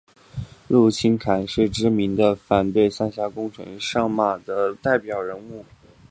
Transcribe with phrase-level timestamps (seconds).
[0.67, 5.63] 陆钦侃是知名的反对三峡工程上马的代表人物。